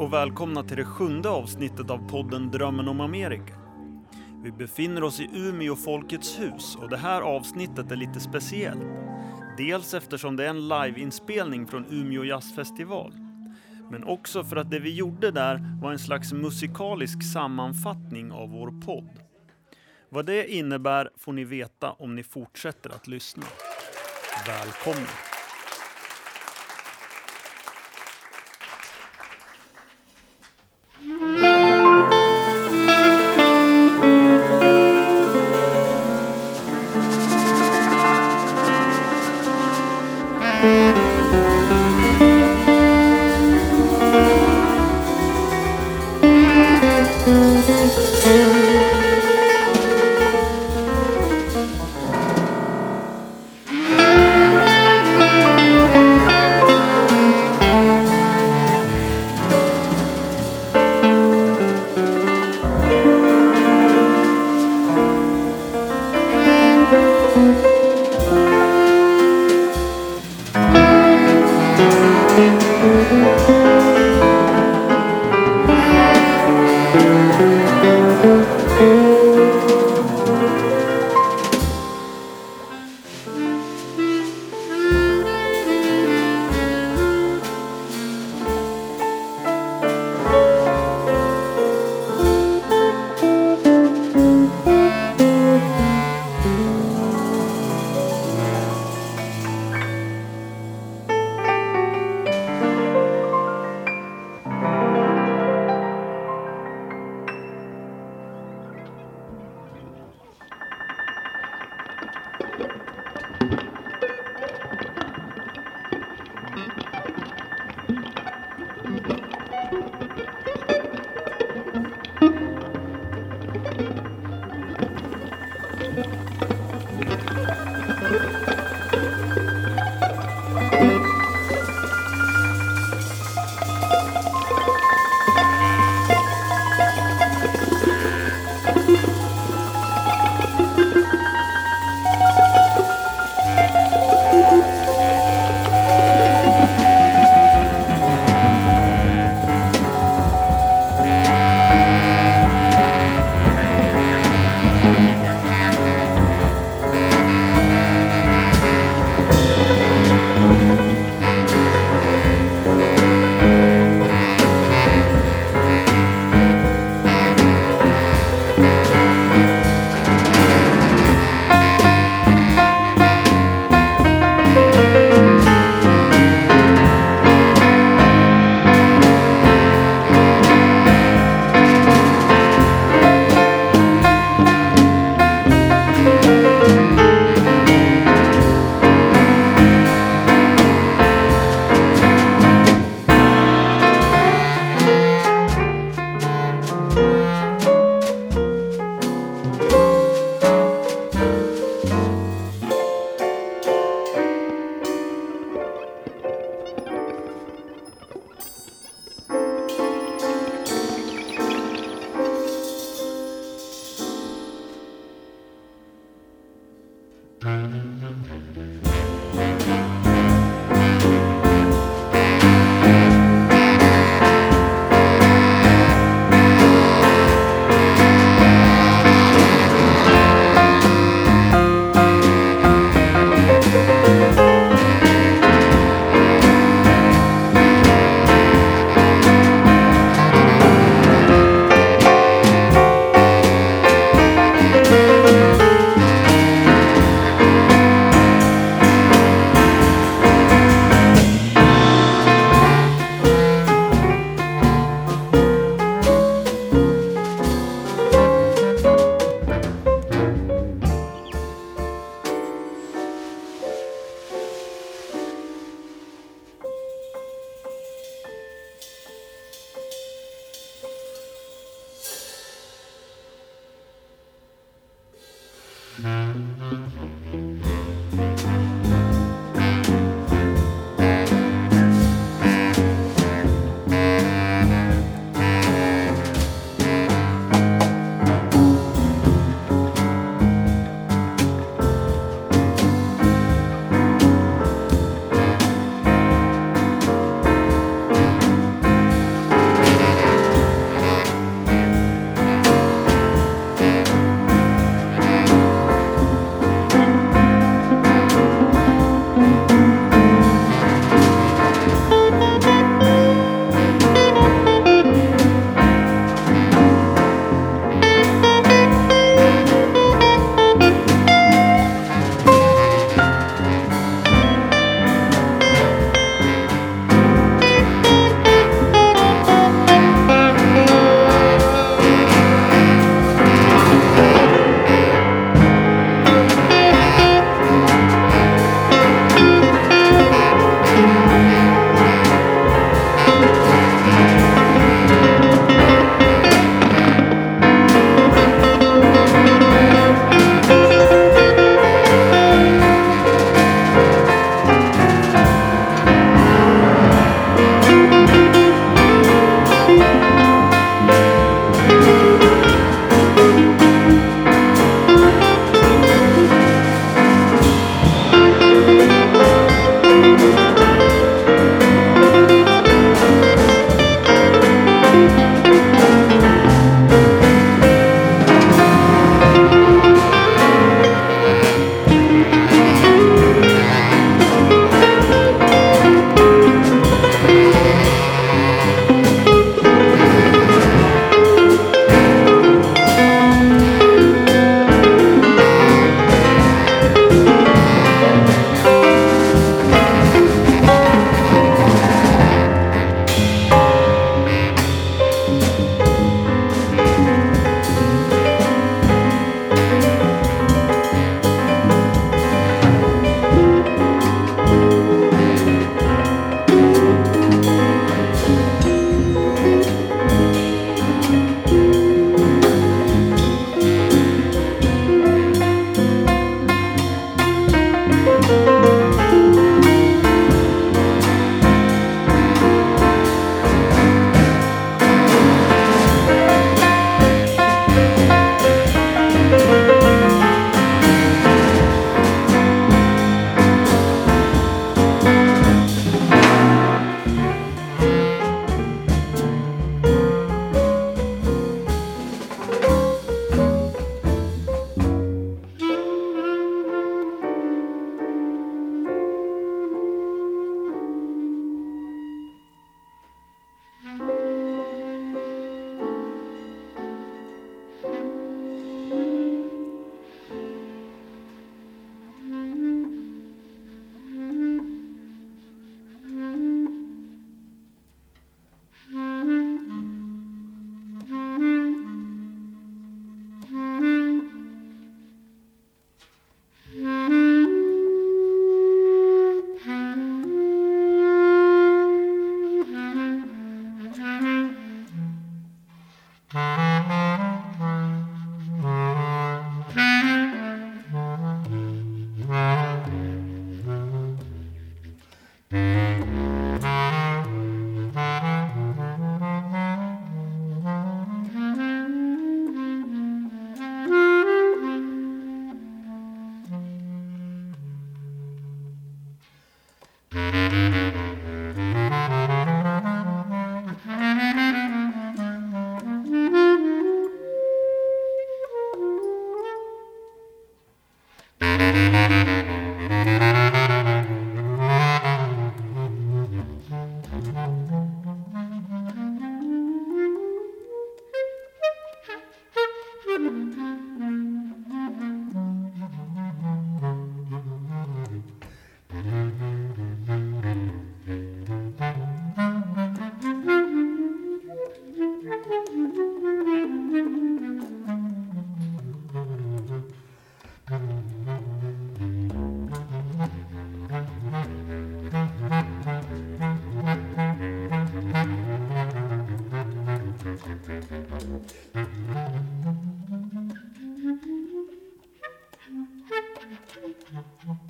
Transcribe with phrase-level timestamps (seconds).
[0.00, 3.54] och välkomna till det sjunde avsnittet av podden Drömmen om Amerika.
[4.42, 8.82] Vi befinner oss i Umeå Folkets hus och det här avsnittet är lite speciellt.
[9.56, 13.12] Dels eftersom det är en liveinspelning från Umeå Jazzfestival.
[13.90, 18.80] Men också för att det vi gjorde där var en slags musikalisk sammanfattning av vår
[18.86, 19.20] podd.
[20.08, 23.46] Vad det innebär får ni veta om ni fortsätter att lyssna.
[24.46, 25.29] Välkomna!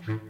[0.01, 0.30] Mm-hmm.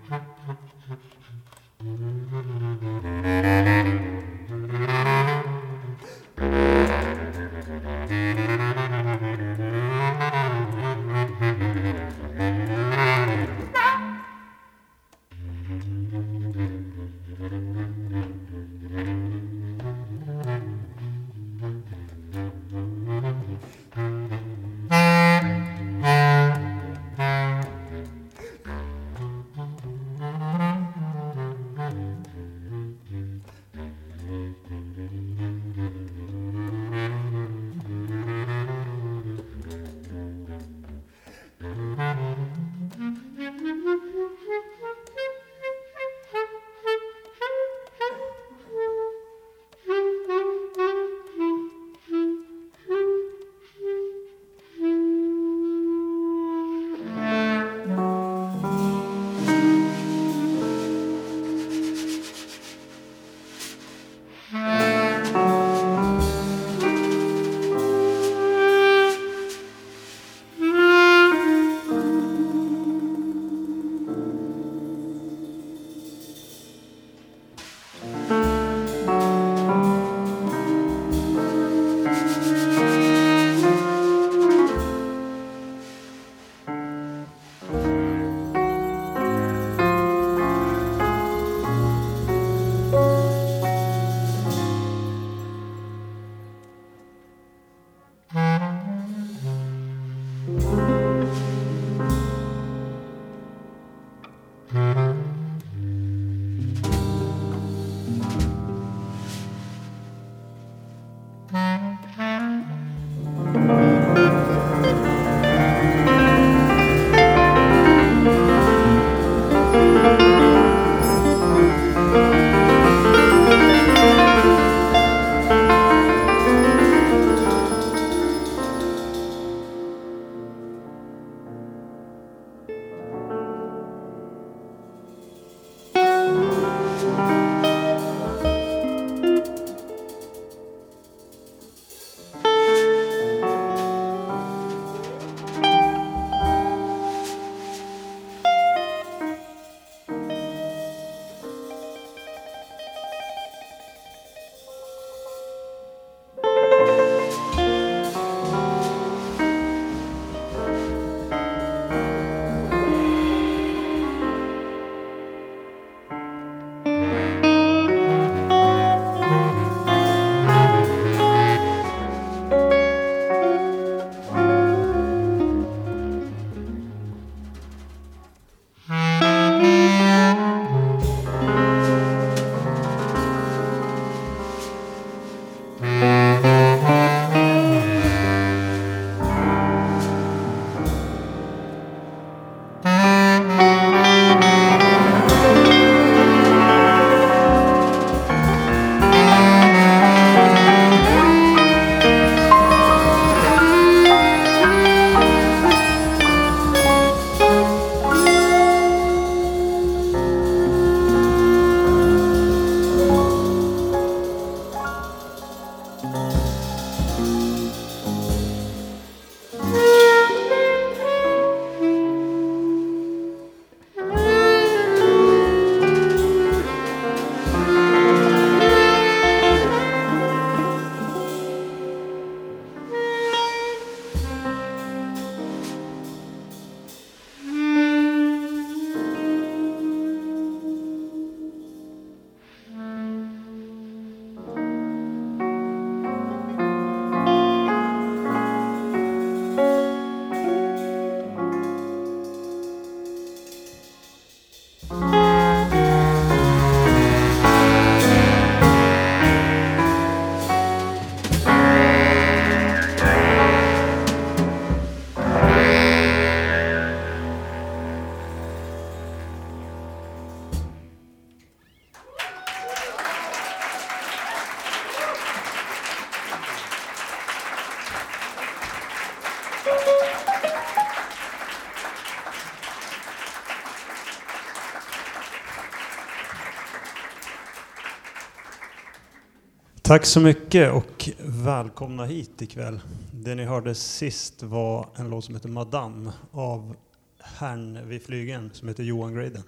[289.90, 292.80] Tack så mycket och välkomna hit ikväll.
[293.12, 296.76] Det ni hörde sist var en låt som heter Madame av
[297.18, 299.42] herrn vid flygen som heter Johan Graden.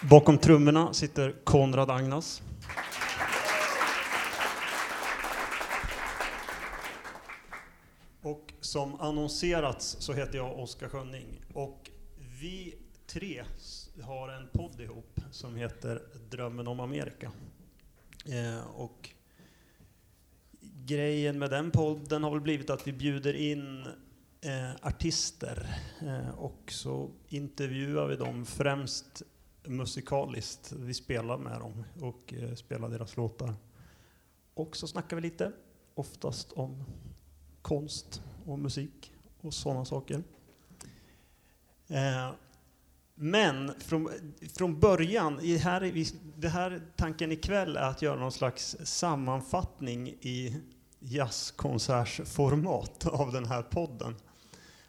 [0.00, 2.42] Bakom trummorna sitter Konrad Agnas.
[8.22, 11.40] Och som annonserats så heter jag Oskar Schönning.
[11.54, 11.90] Och
[12.40, 12.74] vi
[13.12, 13.44] tre
[14.02, 17.32] har en podd ihop som heter Drömmen om Amerika.
[18.26, 19.10] Eh, och
[20.60, 23.86] grejen med den podden har väl blivit att vi bjuder in
[24.40, 29.22] eh, artister eh, och så intervjuar vi dem främst
[29.64, 30.72] musikaliskt.
[30.72, 33.54] Vi spelar med dem och eh, spelar deras låtar.
[34.54, 35.52] Och så snackar vi lite,
[35.94, 36.84] oftast om
[37.62, 40.22] konst och musik och sådana saker.
[41.88, 42.30] Eh,
[43.22, 44.10] men från,
[44.56, 46.04] från början, i här,
[46.36, 50.56] det här tanken ikväll är att göra någon slags sammanfattning i
[50.98, 54.16] jazzkonsertsformat av den här podden.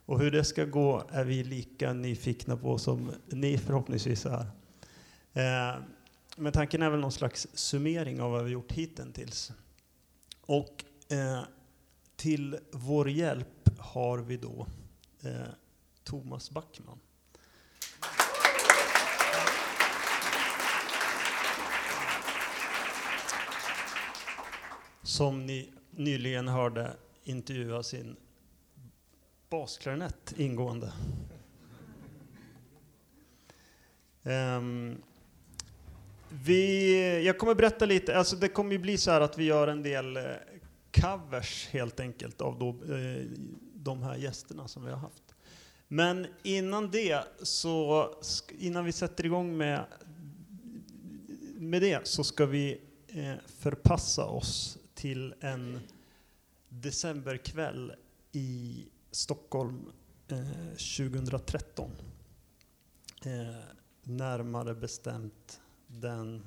[0.06, 4.46] Och hur det ska gå är vi lika nyfikna på som ni förhoppningsvis är.
[5.34, 5.76] Eh,
[6.38, 9.52] men tanken är väl någon slags summering av vad vi gjort hittills.
[10.42, 11.42] Och eh,
[12.16, 14.68] till vår hjälp har vi då
[15.22, 15.48] eh,
[16.04, 17.00] Thomas Backman.
[25.04, 26.94] Som ni nyligen hörde
[27.24, 28.16] intervjua sin
[29.50, 30.92] basklarinett ingående.
[34.24, 35.02] Um,
[36.30, 39.68] vi, jag kommer berätta lite, alltså det kommer ju bli så här att vi gör
[39.68, 40.24] en del eh,
[41.02, 43.26] covers helt enkelt av då, eh,
[43.74, 45.24] de här gästerna som vi har haft.
[45.88, 48.10] Men innan det, så
[48.60, 49.86] innan vi sätter igång med,
[51.56, 55.80] med det, så ska vi eh, förpassa oss till en
[56.70, 57.96] decemberkväll
[58.32, 59.92] i Stockholm
[60.28, 61.92] eh, 2013.
[63.26, 63.32] Eh,
[64.04, 66.46] närmare bestämt den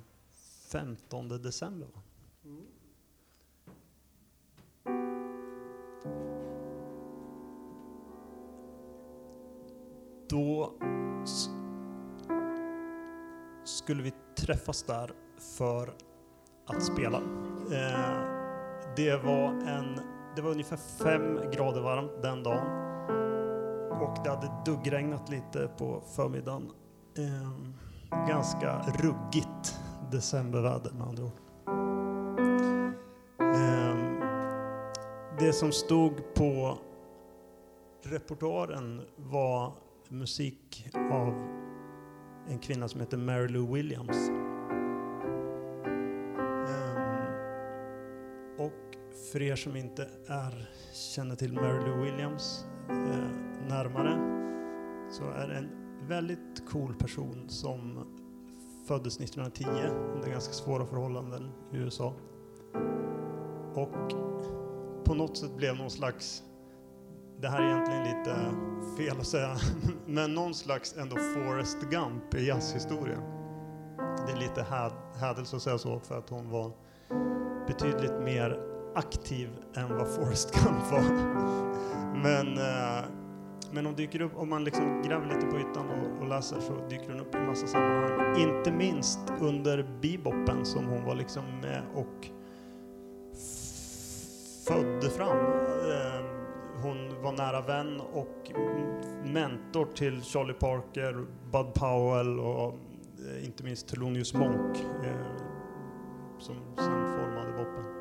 [0.69, 1.89] 15 december.
[2.45, 2.67] Mm.
[10.29, 10.75] Då
[13.65, 15.95] skulle vi träffas där för
[16.67, 17.19] att spela.
[17.73, 18.34] Eh,
[18.97, 20.01] det var, en,
[20.37, 22.67] det var ungefär fem grader varmt den dagen.
[24.03, 26.71] Och det hade duggregnat lite på förmiddagen.
[27.19, 27.75] Ehm,
[28.29, 29.81] ganska ruggigt
[30.11, 31.41] decemberväder med andra ord.
[33.41, 34.21] Ehm,
[35.39, 36.79] det som stod på
[38.03, 39.73] repertoaren var
[40.09, 41.35] musik av
[42.49, 44.44] en kvinna som heter Mary Lou Williams.
[49.35, 53.29] För er som inte är, känner till Mary Lou Williams eh,
[53.69, 54.19] närmare
[55.11, 55.71] så är det en
[56.09, 58.07] väldigt cool person som
[58.89, 59.65] föddes 1910
[60.15, 62.15] under ganska svåra förhållanden i USA.
[63.75, 64.13] Och
[65.05, 66.43] på något sätt blev någon slags,
[67.41, 68.37] det här är egentligen lite
[68.97, 69.57] fel att säga,
[70.07, 73.23] men någon slags ändå Forrest Gump i jazzhistorien.
[74.27, 74.67] Det är lite
[75.21, 76.73] hädelse att säga så för att hon var
[77.67, 81.03] betydligt mer aktiv än vad Forrest Gump var.
[82.23, 83.05] Men, eh,
[83.73, 86.89] men hon dyker upp, om man liksom gräver lite på ytan och, och läser så
[86.89, 88.37] dyker hon upp i massa sammanhang.
[88.41, 92.29] Inte minst under beboppen som hon var liksom med och
[94.67, 95.39] födde fram.
[95.39, 96.25] Eh,
[96.83, 98.53] hon var nära vän och
[99.25, 101.13] mentor till Charlie Parker,
[101.53, 102.75] Bud Powell och
[103.19, 104.85] eh, inte minst Thelonious Monk
[106.39, 107.94] som sen formade boppen.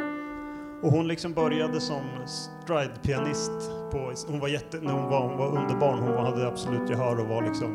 [0.84, 3.52] Och hon liksom började som stride-pianist.
[4.28, 7.42] hon var jätte, när hon var, hon var underbarn, hon hade absolut gehör och var
[7.42, 7.72] liksom,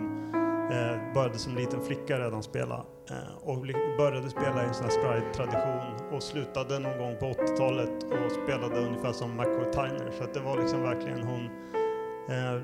[0.73, 2.85] eh, började som liten flicka redan spela.
[3.11, 3.67] Eh, och
[3.99, 8.79] började spela i en sån här stride-tradition och slutade någon gång på 80-talet och spelade
[8.81, 10.11] ungefär som McCoy Tyner.
[10.19, 11.45] Så att det var liksom verkligen hon
[12.29, 12.63] eh,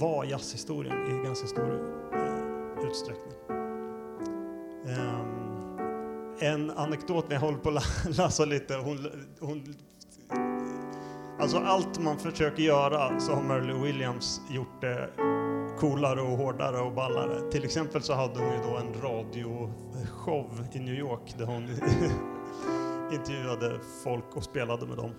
[0.00, 1.72] var jazzhistorien i ganska stor
[2.12, 3.32] eh, utsträckning.
[4.88, 5.27] Ehm,
[6.40, 8.74] en anekdot när jag håller på att läsa lite.
[8.74, 8.98] Hon,
[9.40, 9.74] hon,
[11.38, 15.10] alltså allt man försöker göra så har Merle Williams gjort det
[15.78, 17.50] coolare och hårdare och ballare.
[17.50, 21.62] Till exempel så hade hon ju då en radioshow i New York där hon
[23.12, 25.10] intervjuade folk och spelade med dem.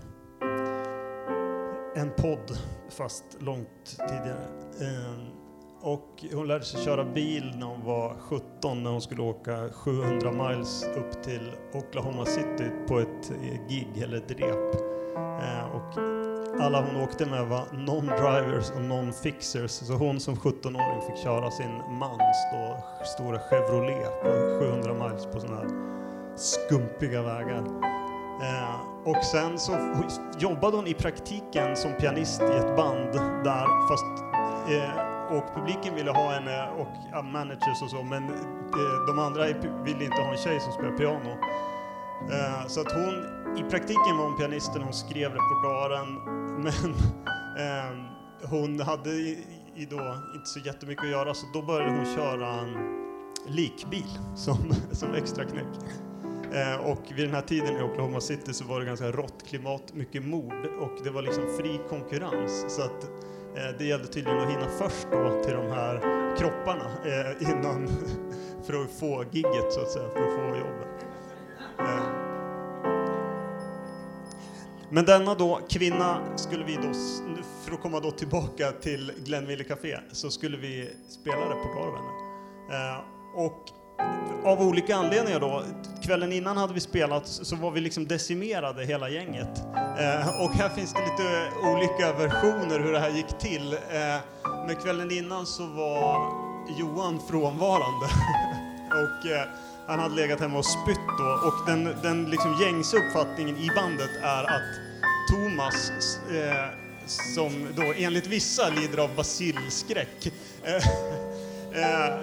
[1.95, 2.58] En podd,
[2.89, 4.47] fast långt tidigare.
[4.82, 5.48] Ehm,
[5.81, 10.31] och hon lärde sig köra bil när hon var 17 när hon skulle åka 700
[10.31, 14.75] miles upp till Oklahoma City på ett eh, gig eller ett rep.
[15.15, 15.99] Eh, och
[16.61, 19.67] alla hon åkte med var non-drivers och non-fixers.
[19.67, 25.39] Så hon som 17-åring fick köra sin mans då, stora Chevrolet på 700 miles på
[25.39, 25.69] sådana här
[26.35, 27.63] skumpiga vägar.
[28.41, 29.71] Eh, och sen så
[30.39, 33.13] jobbade hon i praktiken som pianist i ett band
[33.43, 34.23] där, fast
[34.69, 39.45] eh, och publiken ville ha henne och managers och så, men eh, de andra
[39.83, 41.29] ville inte ha en tjej som spelar piano.
[42.31, 43.13] Eh, så att hon,
[43.57, 46.13] i praktiken var hon pianisten, hon skrev repertoaren,
[46.63, 46.93] men
[47.59, 48.05] ehm,
[48.49, 52.99] hon hade i, då inte så jättemycket att göra, så då började hon köra en
[53.47, 55.75] likbil som, som extra knäck.
[56.53, 59.93] Eh, och vid den här tiden i Oklahoma City så var det ganska rått klimat,
[59.93, 62.65] mycket mord och det var liksom fri konkurrens.
[62.67, 63.09] Så att
[63.55, 65.99] Eh, det gällde tydligen att hinna först då till de här
[66.38, 67.88] kropparna eh, innan,
[68.65, 71.05] för att få gigget så att säga, för att få jobbet.
[71.79, 72.03] Eh.
[74.91, 76.93] Men denna då kvinna skulle vi då,
[77.63, 83.01] för att komma då tillbaka till Glenville Café, så skulle vi spela det på henne.
[83.35, 83.78] Och
[84.43, 85.63] av olika anledningar då,
[86.01, 89.62] kvällen innan hade vi spelat så var vi liksom decimerade hela gänget.
[89.75, 93.73] Eh, och här finns det lite olika versioner hur det här gick till.
[93.73, 94.19] Eh,
[94.67, 96.31] men kvällen innan så var
[96.79, 98.05] Johan frånvarande.
[98.88, 99.47] och eh,
[99.88, 101.47] han hade legat hemma och spytt då.
[101.47, 104.89] Och den, den liksom gängse uppfattningen i bandet är att
[105.29, 105.91] Thomas,
[106.31, 106.69] eh,
[107.35, 110.33] som då enligt vissa lider av basilskräck,
[110.63, 110.75] eh,
[111.83, 112.13] eh,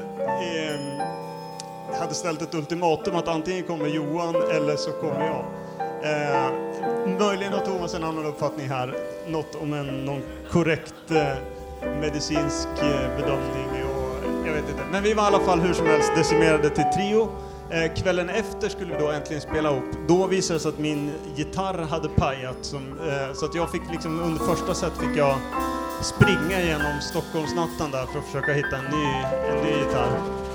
[2.00, 5.44] hade ställt ett ultimatum att antingen kommer Johan eller så kommer jag.
[6.02, 6.50] Eh,
[7.18, 8.94] möjligen har Thomas en annan uppfattning här,
[9.28, 11.36] något om en någon korrekt eh,
[12.00, 14.82] medicinsk eh, bedömning och jag vet inte.
[14.92, 17.28] Men vi var i alla fall hur som helst decimerade till trio.
[17.70, 20.08] Eh, kvällen efter skulle vi då äntligen spela upp.
[20.08, 23.82] Då visade det sig att min gitarr hade pajat som, eh, så att jag fick
[23.90, 25.36] liksom under första set fick jag
[26.02, 29.06] springa genom Stockholmsnatten där för att försöka hitta en ny,
[29.50, 30.45] en ny gitarr.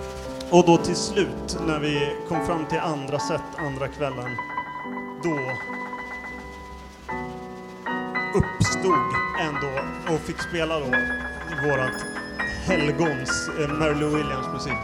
[0.52, 4.30] Och då till slut, när vi kom fram till andra set, andra kvällen,
[5.24, 5.38] då
[8.40, 9.68] uppstod ändå
[10.14, 10.86] och fick spela då
[11.64, 12.06] vårat
[12.68, 14.78] helgons eh, Mary Lou Williams musik.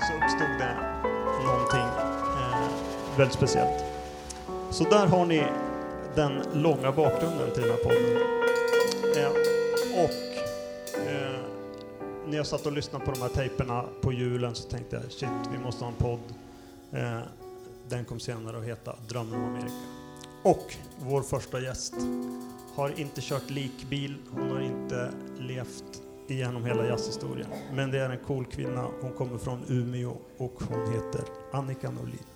[0.00, 0.76] Så uppstod det
[1.44, 1.88] någonting
[2.36, 2.68] eh,
[3.16, 3.84] väldigt speciellt.
[4.70, 5.46] Så där har ni
[6.14, 8.35] den långa bakgrunden till den här podden.
[12.26, 15.52] När jag satt och lyssnade på de här tejperna på julen så tänkte jag shit,
[15.52, 16.34] vi måste ha en podd.
[16.92, 17.20] Eh,
[17.88, 19.74] den kom senare att heta Drömmen om Amerika.
[20.42, 21.94] Och vår första gäst
[22.74, 27.48] har inte kört likbil, hon har inte levt igenom hela jazzhistorien.
[27.72, 32.35] Men det är en cool kvinna, hon kommer från Umeå och hon heter Annika Norlin.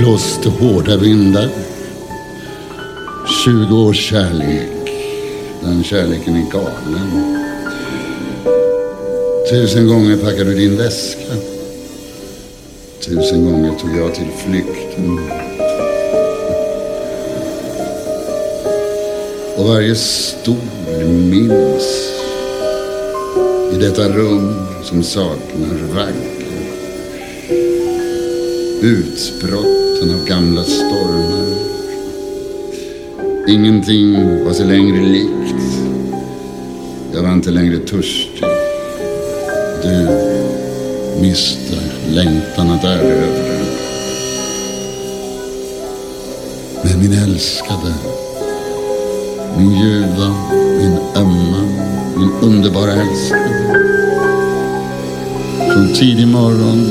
[0.00, 1.48] Blåste hårda vindar.
[3.44, 4.92] 20 års kärlek.
[5.60, 7.36] Den kärleken är galen.
[9.50, 11.34] Tusen gånger packade du din väska.
[13.00, 15.18] Tusen gånger tog jag till flykten.
[19.56, 20.56] Och varje stol
[21.30, 22.12] minns
[23.72, 26.40] i detta rum som saknar vagg
[30.00, 31.46] doften av gamla stormar.
[33.48, 35.64] Ingenting var sig längre likt.
[37.14, 38.44] Jag var inte längre törstig.
[39.82, 40.08] Du
[41.20, 41.76] miste
[42.10, 43.50] längtan att erövra.
[46.84, 47.94] Men min älskade,
[49.58, 50.34] min ljuva,
[50.78, 51.62] min ömma,
[52.16, 53.76] min underbara älskade.
[55.72, 56.86] Från tidig morgon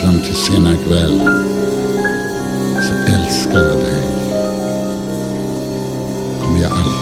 [0.00, 1.20] fram till sena kväll
[3.26, 4.02] älskar jag dig.
[6.42, 6.95] Kommer jag alltid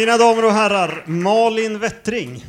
[0.00, 2.44] Mina damer och herrar, Malin Wettring.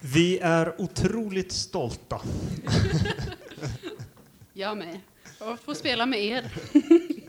[0.00, 2.20] Vi är otroligt stolta.
[4.52, 5.00] Jag med.
[5.38, 6.52] Och få spela med er.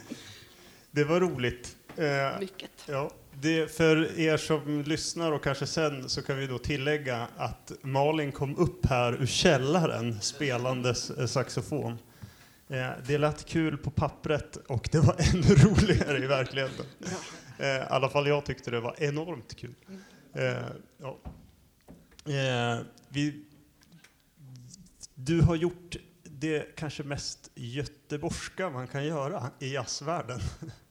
[0.91, 1.75] Det var roligt.
[1.97, 2.71] Eh, Mycket.
[2.85, 3.11] Ja,
[3.41, 8.31] det, för er som lyssnar och kanske sen så kan vi då tillägga att Malin
[8.31, 11.97] kom upp här ur källaren spelandes eh, saxofon.
[12.67, 16.85] Eh, det lät kul på pappret och det var ännu roligare i verkligheten.
[17.57, 19.75] Eh, I alla fall jag tyckte det var enormt kul.
[21.01, 21.17] Ja.
[23.09, 23.45] vi,
[25.15, 30.39] du har gjort det kanske mest göteborgska man kan göra i jazzvärlden.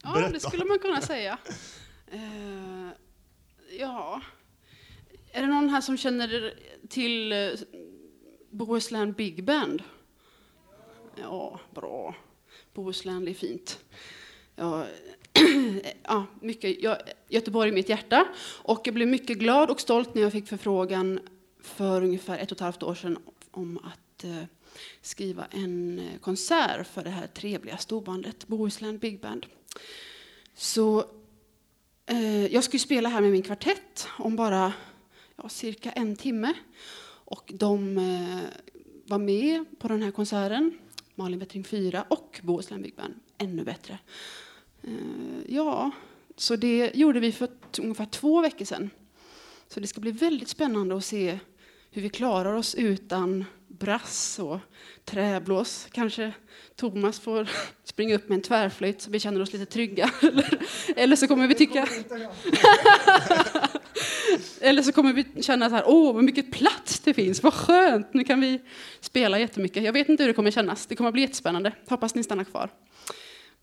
[0.02, 0.32] Ja, Berätta.
[0.32, 1.38] det skulle man kunna säga.
[2.12, 2.88] Eh,
[3.78, 4.20] ja.
[5.32, 6.54] Är det någon här som känner
[6.88, 7.48] till eh,
[8.50, 9.82] Bohuslän Big Band?
[11.16, 12.14] Ja, bra.
[12.74, 13.78] Bohuslän, det är fint.
[14.56, 14.86] Ja,
[16.02, 16.96] ja, mycket, jag,
[17.28, 18.28] Göteborg är mitt hjärta.
[18.62, 21.20] Och jag blev mycket glad och stolt när jag fick förfrågan
[21.60, 23.18] för ungefär ett och ett halvt år sedan
[23.50, 24.44] om att eh,
[25.02, 29.46] skriva en eh, konsert för det här trevliga storbandet Bohuslän Big Band.
[30.54, 31.04] Så
[32.10, 34.72] Eh, jag ska ju spela här med min kvartett om bara
[35.36, 36.54] ja, cirka en timme.
[37.24, 38.40] Och de eh,
[39.04, 40.78] var med på den här konserten,
[41.14, 43.98] Malin Wettring 4 och Bohuslän Big Band, ännu bättre.
[44.82, 44.90] Eh,
[45.54, 45.90] ja,
[46.36, 47.48] så det gjorde vi för
[47.78, 48.90] ungefär två veckor sedan.
[49.68, 51.38] Så det ska bli väldigt spännande att se
[51.90, 54.58] hur vi klarar oss utan brass och
[55.04, 55.86] träblås.
[55.90, 56.32] Kanske
[56.76, 57.48] Thomas får
[57.98, 60.10] springa upp med en tvärflöjt så vi känner oss lite trygga.
[60.22, 60.58] Eller,
[60.96, 61.88] eller så kommer vi tycka...
[64.60, 68.14] eller så kommer vi känna så här, åh vad mycket plats det finns, vad skönt,
[68.14, 68.60] nu kan vi
[69.00, 69.82] spela jättemycket.
[69.82, 71.72] Jag vet inte hur det kommer kännas, det kommer bli jättespännande.
[71.88, 72.70] Hoppas ni stannar kvar.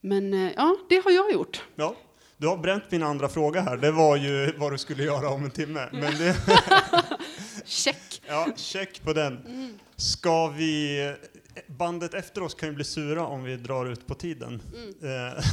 [0.02, 1.64] Men eh, ja, det har jag gjort.
[1.76, 1.96] Ja,
[2.38, 3.78] du har bränt min andra fråga här.
[3.78, 5.90] Det var ju vad du skulle göra om en timme.
[5.92, 6.36] Men det,
[7.66, 8.22] Check!
[8.28, 9.40] ja, check på den.
[9.96, 11.00] Ska vi...
[11.68, 14.62] Bandet efter oss kan ju bli sura om vi drar ut på tiden.
[15.02, 15.44] Eh,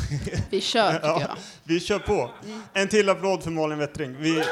[0.50, 1.36] Vi kör, tycker ja, jag.
[1.64, 2.30] vi kör på.
[2.72, 4.16] En till applåd för Malin Wettring.
[4.18, 4.42] Vi...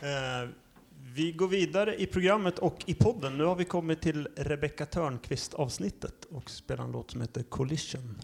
[0.00, 0.48] Eh,
[1.14, 3.38] vi går vidare i programmet och i podden.
[3.38, 8.18] Nu har vi kommit till Rebecca Törnqvist-avsnittet och spelar en låt som heter Collision.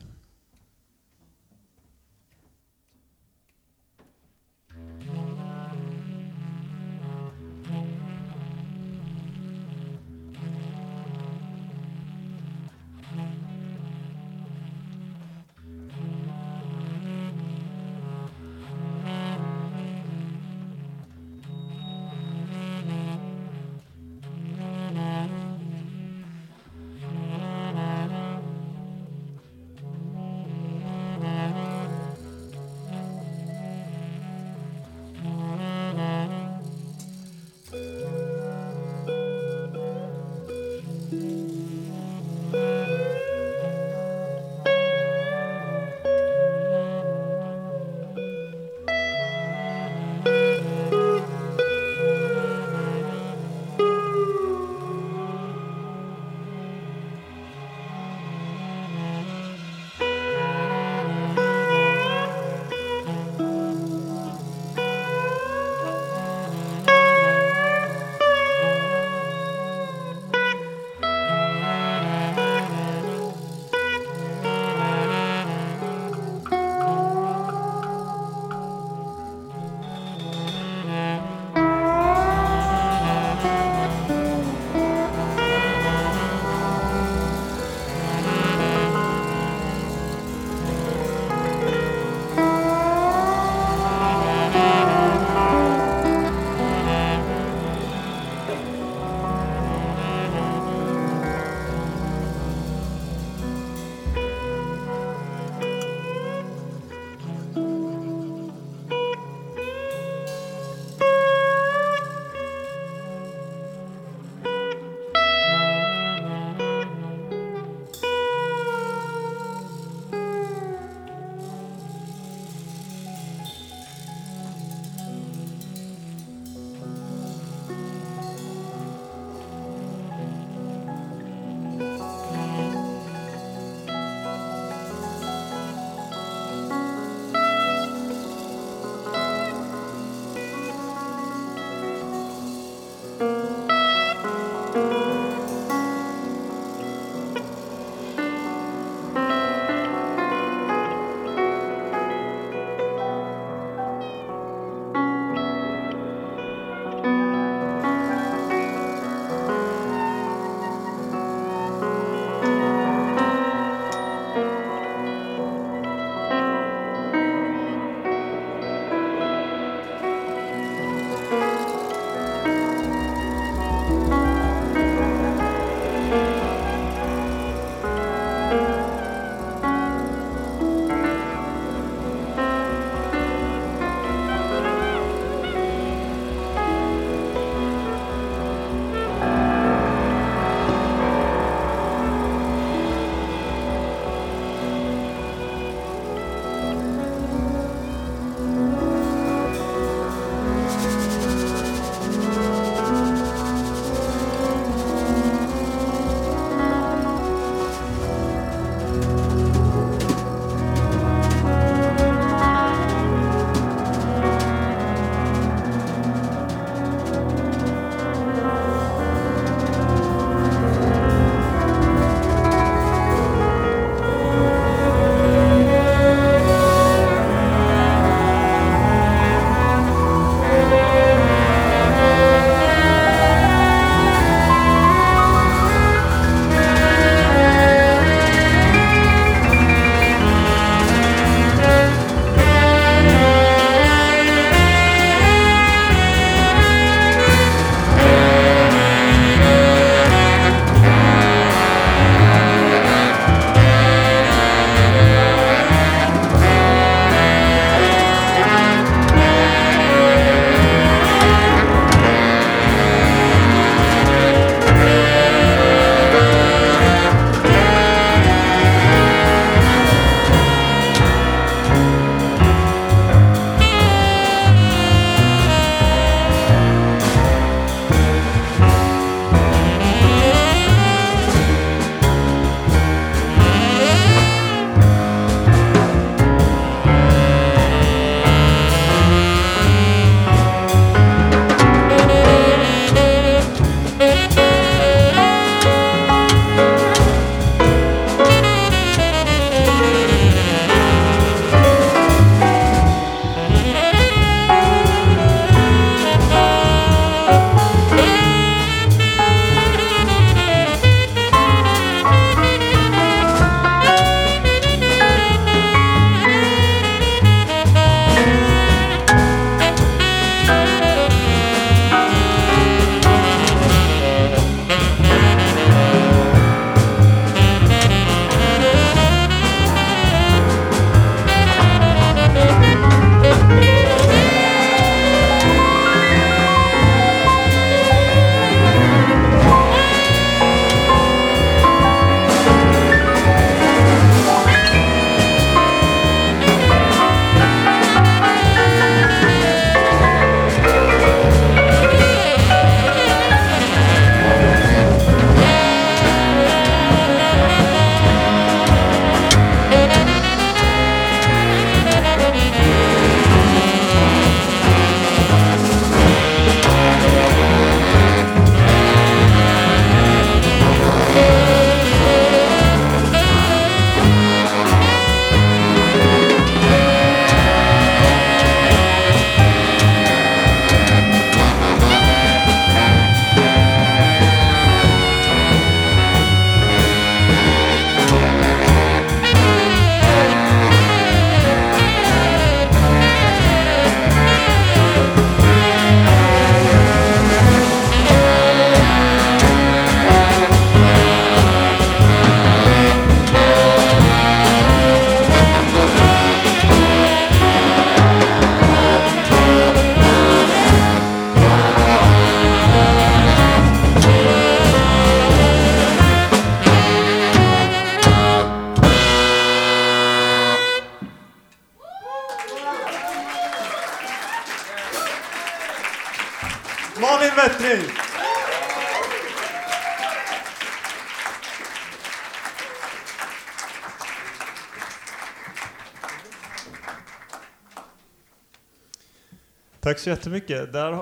[440.08, 440.72] Så jättemycket.
[440.72, 440.92] Där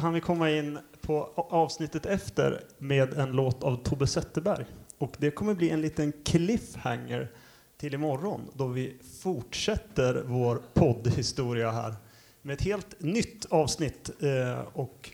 [0.00, 4.64] hann vi komma in på avsnittet efter med en låt av Tobbe Zetterberg.
[4.98, 7.30] Och det kommer bli en liten cliffhanger
[7.76, 11.94] till imorgon då vi fortsätter vår poddhistoria här
[12.42, 15.10] med ett helt nytt avsnitt eh, och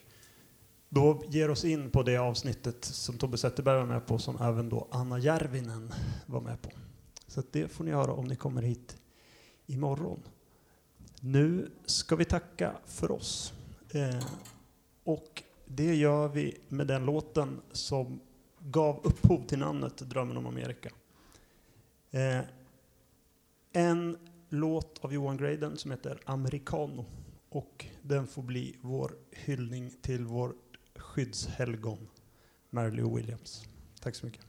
[0.89, 4.69] då ger oss in på det avsnittet som Tobbe Zetterberg var med på som även
[4.69, 5.93] då Anna Järvinen
[6.27, 6.71] var med på.
[7.27, 8.97] Så det får ni höra om ni kommer hit
[9.67, 10.23] imorgon.
[11.21, 13.53] Nu ska vi tacka för oss.
[13.91, 14.25] Eh,
[15.05, 18.21] och det gör vi med den låten som
[18.59, 20.91] gav upphov till namnet Drömmen om Amerika.
[22.11, 22.41] Eh,
[23.73, 27.05] en låt av Johan Graden som heter Americano.
[27.49, 30.55] Och den får bli vår hyllning till vår
[30.97, 32.09] skyddshelgon
[32.71, 33.65] Mary Lou Williams.
[34.01, 34.48] Tack så mycket.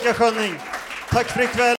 [0.00, 0.54] Oskar Schönning.
[1.10, 1.66] Tack för ikväll.